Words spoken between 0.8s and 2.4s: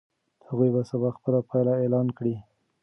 سبا خپله پایله اعلان کړي.